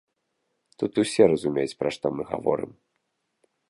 [0.83, 2.71] Тут усе разумеюць, пра што мы гаворым.